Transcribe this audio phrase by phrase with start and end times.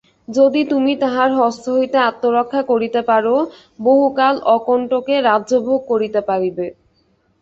[0.27, 3.25] যদি তুমি তাহার হস্ত হইতে আত্মরক্ষা করিতে পার,
[3.79, 6.67] বহু কাল অকণ্টকে রাজ্যভোগ করিতে পারিবে।